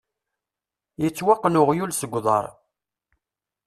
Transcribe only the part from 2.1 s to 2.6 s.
uḍar.